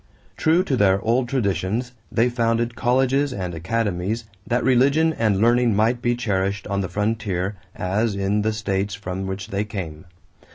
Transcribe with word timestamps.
True 0.35 0.63
to 0.63 0.75
their 0.75 0.99
old 1.01 1.29
traditions, 1.29 1.91
they 2.11 2.27
founded 2.27 2.75
colleges 2.75 3.31
and 3.31 3.53
academies 3.53 4.23
that 4.47 4.63
religion 4.63 5.13
and 5.13 5.37
learning 5.39 5.75
might 5.75 6.01
be 6.01 6.15
cherished 6.15 6.65
on 6.65 6.81
the 6.81 6.89
frontier 6.89 7.55
as 7.75 8.15
in 8.15 8.41
the 8.41 8.51
states 8.51 8.95
from 8.95 9.27
which 9.27 9.49
they 9.49 9.63
came. 9.63 10.05